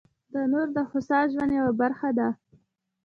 تنور 0.31 0.67
د 0.77 0.79
هوسا 0.89 1.19
ژوند 1.31 1.51
یوه 1.59 1.73
برخه 1.81 2.09
ده 2.17 2.27